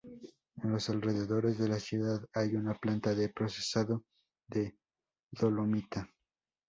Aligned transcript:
En 0.63 0.71
los 0.71 0.89
alrededores 0.89 1.59
de 1.59 1.67
la 1.67 1.79
ciudad 1.79 2.25
hay 2.33 2.55
una 2.55 2.73
planta 2.73 3.13
de 3.13 3.29
procesado 3.29 4.03
de 4.47 4.75
dolomita. 5.29 6.09